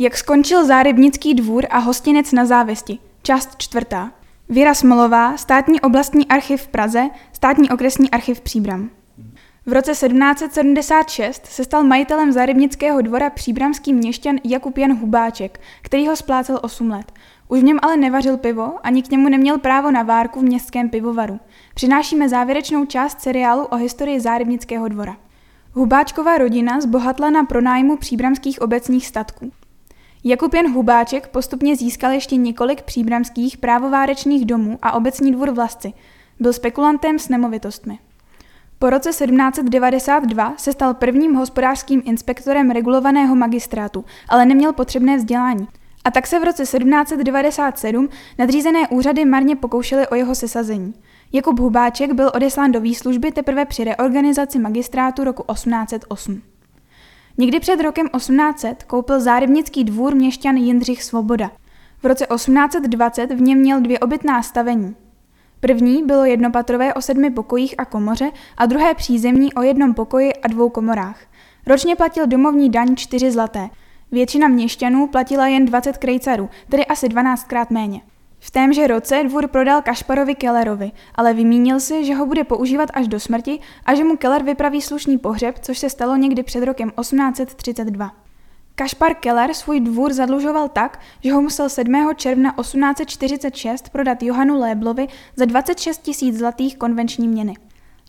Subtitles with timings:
[0.00, 2.98] Jak skončil zárybnický dvůr a hostinec na závěsti.
[3.22, 4.12] Část čtvrtá.
[4.48, 8.90] Věra Smolová, státní oblastní archiv v Praze, státní okresní archiv Příbram.
[9.66, 16.16] V roce 1776 se stal majitelem zárybnického dvora příbramský měšťan Jakub Jan Hubáček, který ho
[16.16, 17.12] splácel 8 let.
[17.48, 20.88] Už v něm ale nevařil pivo, ani k němu neměl právo na várku v městském
[20.88, 21.40] pivovaru.
[21.74, 25.16] Přinášíme závěrečnou část seriálu o historii zárybnického dvora.
[25.72, 29.52] Hubáčková rodina zbohatla na pronájmu příbramských obecních statků.
[30.28, 35.92] Jakub Jan Hubáček postupně získal ještě několik příbramských právovárečných domů a obecní dvůr vlasci.
[36.40, 37.98] Byl spekulantem s nemovitostmi.
[38.78, 45.68] Po roce 1792 se stal prvním hospodářským inspektorem regulovaného magistrátu, ale neměl potřebné vzdělání.
[46.04, 48.08] A tak se v roce 1797
[48.38, 50.94] nadřízené úřady marně pokoušely o jeho sesazení.
[51.32, 56.42] Jakub Hubáček byl odeslán do výslužby teprve při reorganizaci magistrátu roku 1808.
[57.40, 61.50] Někdy před rokem 1800 koupil zárybnický dvůr měšťan Jindřich Svoboda.
[62.02, 64.96] V roce 1820 v něm měl dvě obytná stavení.
[65.60, 70.48] První bylo jednopatrové o sedmi pokojích a komoře a druhé přízemní o jednom pokoji a
[70.48, 71.20] dvou komorách.
[71.66, 73.68] Ročně platil domovní daň čtyři zlaté.
[74.12, 78.00] Většina měšťanů platila jen 20 krejcarů, tedy asi 12 krát méně.
[78.40, 83.08] V témže roce dvůr prodal Kašparovi Kellerovi, ale vymínil si, že ho bude používat až
[83.08, 86.92] do smrti a že mu Keller vypraví slušný pohřeb, což se stalo někdy před rokem
[87.00, 88.10] 1832.
[88.74, 92.10] Kašpar Keller svůj dvůr zadlužoval tak, že ho musel 7.
[92.16, 97.54] června 1846 prodat Johanu Léblovi za 26 tisíc zlatých konvenční měny.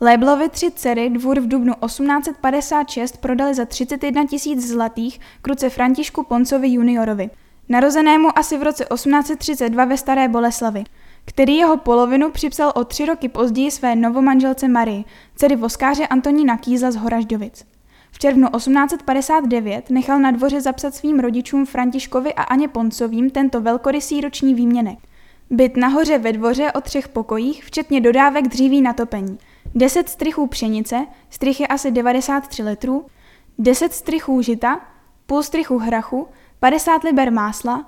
[0.00, 6.68] Léblovi tři dcery dvůr v dubnu 1856 prodali za 31 tisíc zlatých kruce Františku Poncovi
[6.68, 7.30] juniorovi,
[7.68, 10.84] narozenému asi v roce 1832 ve Staré Boleslavi,
[11.24, 15.04] který jeho polovinu připsal o tři roky později své novomanželce Marii,
[15.36, 17.64] dcery voskáře Antonína Kýzla z Horažďovic.
[18.10, 24.20] V červnu 1859 nechal na dvoře zapsat svým rodičům Františkovi a Aně Poncovým tento velkorysý
[24.20, 24.98] roční výměnek.
[25.50, 29.38] Byt nahoře ve dvoře o třech pokojích, včetně dodávek dříví na topení.
[29.74, 33.06] 10 strychů pšenice, strych je asi 93 litrů,
[33.58, 34.80] 10 strychů žita,
[35.26, 36.28] půl strychu hrachu,
[36.62, 37.86] 50 liber másla,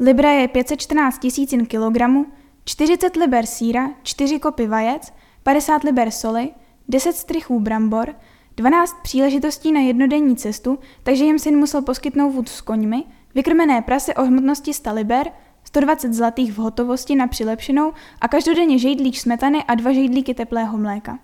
[0.00, 2.26] libra je 514 tisícin kilogramu,
[2.64, 5.12] 40 liber síra, 4 kopy vajec,
[5.42, 6.50] 50 liber soli,
[6.88, 8.14] 10 strychů brambor,
[8.56, 13.04] 12 příležitostí na jednodenní cestu, takže jim syn musel poskytnout vůd s koňmi,
[13.34, 15.30] vykrmené prase o hmotnosti 100 liber,
[15.64, 21.18] 120 zlatých v hotovosti na přilepšenou a každodenně žejdlík smetany a dva žejdlíky teplého mléka.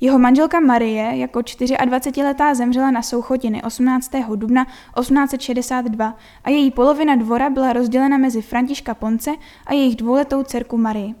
[0.00, 4.10] Jeho manželka Marie jako 24-letá zemřela na souchotiny 18.
[4.34, 9.30] dubna 1862 a její polovina dvora byla rozdělena mezi Františka Ponce
[9.66, 11.14] a jejich dvouletou dcerku Marii.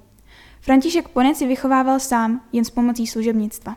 [0.60, 3.76] František Ponec si vychovával sám, jen s pomocí služebnictva.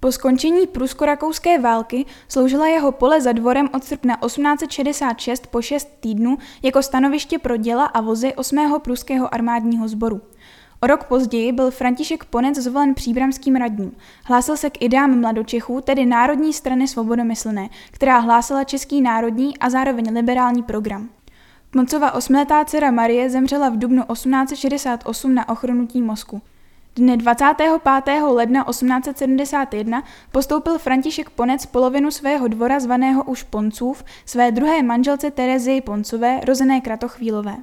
[0.00, 6.38] Po skončení prusko-rakouské války sloužila jeho pole za dvorem od srpna 1866 po 6 týdnů
[6.62, 8.80] jako stanoviště pro děla a vozy 8.
[8.82, 10.20] pruského armádního sboru.
[10.80, 13.92] O rok později byl František Ponec zvolen příbramským radním.
[14.24, 20.14] Hlásil se k ideám mladočechů, tedy Národní strany svobodomyslné, která hlásila český národní a zároveň
[20.14, 21.08] liberální program.
[21.70, 26.42] Poncova osmletá dcera Marie zemřela v dubnu 1868 na ochrnutí mozku.
[26.96, 28.22] Dne 25.
[28.22, 30.02] ledna 1871
[30.32, 36.80] postoupil František Ponec polovinu svého dvora zvaného už Poncův své druhé manželce Terezii Poncové, rozené
[36.80, 37.56] Kratochvílové.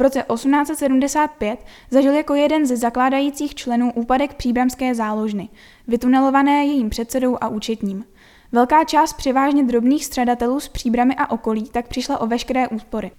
[0.00, 5.48] V roce 1875 zažil jako jeden ze zakládajících členů úpadek příbramské záložny,
[5.88, 8.04] vytunelované jejím předsedou a účetním.
[8.52, 13.10] Velká část převážně drobných středatelů z příbramy a okolí tak přišla o veškeré úspory.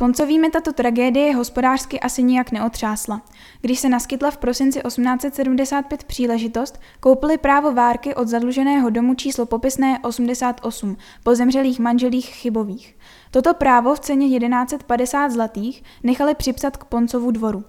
[0.00, 3.22] Poncovými tato tragédie hospodářsky asi nijak neotřásla.
[3.60, 9.98] Když se naskytla v prosinci 1875 příležitost, koupili právo várky od zadluženého domu číslo popisné
[10.02, 12.96] 88 po zemřelých manželích chybových.
[13.30, 17.64] Toto právo v ceně 1150 zlatých nechali připsat k Poncovu dvoru.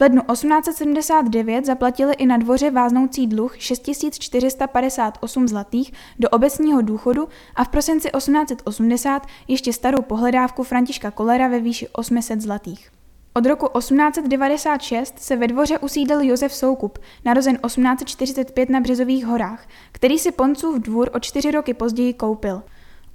[0.00, 7.64] V lednu 1879 zaplatili i na dvoře váznoucí dluh 6458 zlatých do obecního důchodu a
[7.64, 12.90] v prosinci 1880 ještě starou pohledávku Františka Kolera ve výši 800 zlatých.
[13.34, 20.18] Od roku 1896 se ve dvoře usídlil Josef Soukup, narozen 1845 na Březových horách, který
[20.18, 22.62] si Poncův dvůr o čtyři roky později koupil.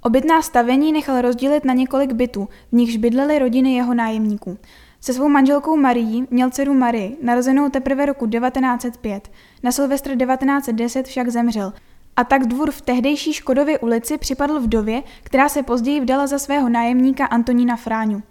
[0.02, 4.58] Obytná stavení nechal rozdělit na několik bytů, v nichž bydlely rodiny jeho nájemníků.
[5.00, 9.30] Se svou manželkou Marií měl dceru Marii, narozenou teprve roku 1905.
[9.62, 11.72] Na Silvestr 1910 však zemřel.
[12.16, 16.68] A tak dvůr v tehdejší Škodově ulici připadl vdově, která se později vdala za svého
[16.68, 18.22] nájemníka Antonína Fráňu.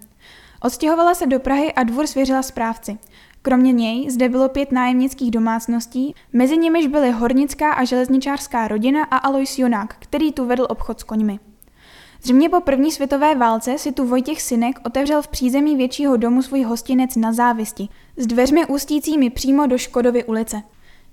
[0.61, 2.97] Odstěhovala se do Prahy a dvůr svěřila správci.
[3.41, 9.17] Kromě něj zde bylo pět nájemnických domácností, mezi nimiž byly hornická a železničářská rodina a
[9.17, 11.39] Alois Jonák, který tu vedl obchod s koňmi.
[12.25, 16.63] Zřejmě po první světové válce si tu Vojtěch Synek otevřel v přízemí většího domu svůj
[16.63, 20.61] hostinec na závisti, s dveřmi ústícími přímo do Škodovy ulice.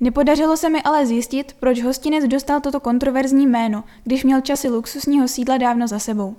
[0.01, 5.29] Nepodařilo se mi ale zjistit, proč hostinec dostal toto kontroverzní jméno, když měl časy luxusního
[5.29, 6.37] sídla dávno za sebou.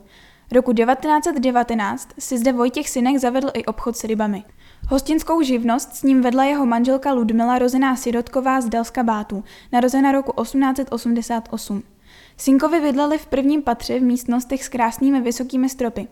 [0.51, 4.43] Roku 1919 si zde Vojtěch Synek zavedl i obchod s rybami.
[4.89, 10.41] Hostinskou živnost s ním vedla jeho manželka Ludmila rozená Sirotková z Dalska Bátů, narozena roku
[10.41, 11.92] 1888.
[12.37, 16.07] Synkovi bydleli v prvním patře v místnostech s krásnými vysokými stropy.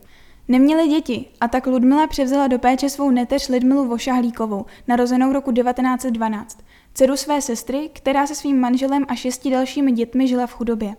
[0.48, 6.59] Neměli děti a tak Ludmila převzala do péče svou neteř Lidmilu Vošahlíkovou, narozenou roku 1912,
[6.94, 10.95] dceru své sestry, která se svým manželem a šesti dalšími dětmi žila v chudobě.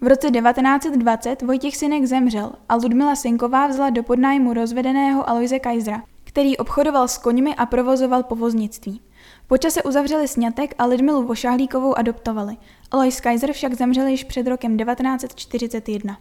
[0.00, 6.02] V roce 1920 Vojtěch Synek zemřel a Ludmila Synková vzala do podnájmu rozvedeného Aloise Kajzra,
[6.24, 9.00] který obchodoval s koňmi a provozoval povoznictví.
[9.48, 12.56] Po čase uzavřeli sňatek a Lidmilu Vošahlíkovou adoptovali.
[12.90, 16.18] Alois Kaiser však zemřel již před rokem 1941.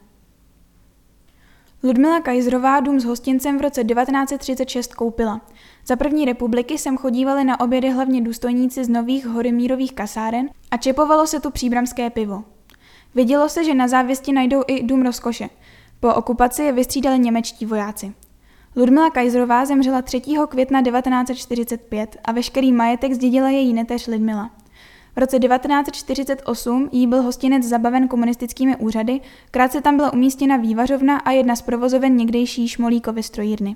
[1.83, 5.41] Ludmila Kajzrová dům s hostincem v roce 1936 koupila.
[5.85, 11.27] Za první republiky sem chodívali na obědy hlavně důstojníci z nových horymírových kasáren a čepovalo
[11.27, 12.43] se tu příbramské pivo.
[13.15, 15.49] Vidělo se, že na závěsti najdou i dům rozkoše.
[15.99, 18.13] Po okupaci je vystřídali němečtí vojáci.
[18.77, 20.21] Ludmila Kajzrová zemřela 3.
[20.49, 24.51] května 1945 a veškerý majetek zdědila její neteř Lidmila.
[25.15, 29.21] V roce 1948 jí byl hostinec zabaven komunistickými úřady,
[29.51, 33.75] krátce tam byla umístěna vývařovna a jedna z provozoven někdejší Šmolíkovy strojírny.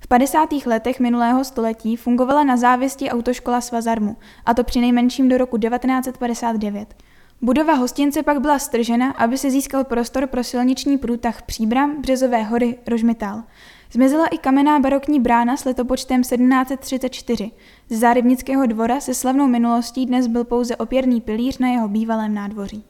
[0.00, 0.52] V 50.
[0.66, 4.16] letech minulého století fungovala na závěsti autoškola Svazarmu,
[4.46, 6.94] a to při nejmenším do roku 1959.
[7.42, 12.78] Budova hostince pak byla stržena, aby se získal prostor pro silniční průtah Příbram, Březové hory,
[12.86, 13.42] Rožmitál.
[13.92, 17.50] Zmizela i kamenná barokní brána s letopočtem 1734.
[17.88, 22.84] Z zárybnického dvora se slavnou minulostí dnes byl pouze opěrný pilíř na jeho bývalém nádvoří.